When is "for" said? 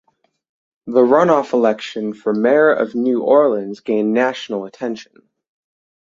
2.15-2.33